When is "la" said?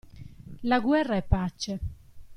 0.61-0.79